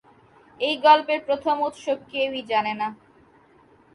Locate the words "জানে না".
2.43-2.87